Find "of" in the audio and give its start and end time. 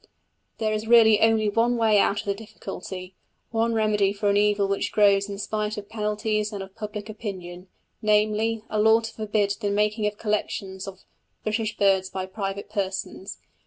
2.21-2.25, 5.77-5.89, 6.63-6.73, 10.07-10.17, 10.87-11.03